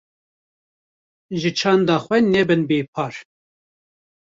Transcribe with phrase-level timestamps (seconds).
[1.39, 3.13] Ji çanda xwe nebin bê par.